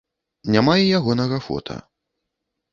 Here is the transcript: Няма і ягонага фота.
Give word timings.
Няма 0.55 0.73
і 0.85 0.87
ягонага 1.01 1.37
фота. 1.51 1.79